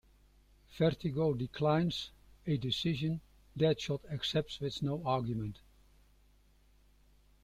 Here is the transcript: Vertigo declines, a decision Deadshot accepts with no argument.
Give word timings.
Vertigo 0.75 1.31
declines, 1.35 2.09
a 2.47 2.57
decision 2.57 3.21
Deadshot 3.55 4.03
accepts 4.11 4.59
with 4.59 4.81
no 4.81 5.03
argument. 5.05 5.59